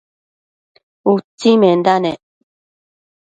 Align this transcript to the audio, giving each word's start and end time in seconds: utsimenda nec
utsimenda 1.11 1.93
nec 2.03 2.21